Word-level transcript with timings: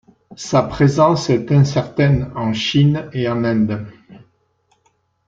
Sa 0.35 0.63
présence 0.63 1.29
est 1.29 1.51
incertaine 1.51 2.31
en 2.35 2.53
Chine 2.53 3.07
et 3.13 3.29
en 3.29 3.43
Inde. 3.43 3.85